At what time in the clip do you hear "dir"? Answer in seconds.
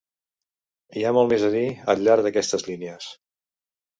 1.57-1.67